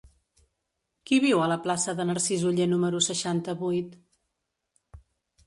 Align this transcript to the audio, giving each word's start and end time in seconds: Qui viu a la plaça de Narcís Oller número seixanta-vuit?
Qui 1.09 1.19
viu 1.25 1.43
a 1.43 1.49
la 1.51 1.57
plaça 1.65 1.95
de 1.99 2.07
Narcís 2.13 2.47
Oller 2.53 2.67
número 2.73 3.03
seixanta-vuit? 3.09 3.95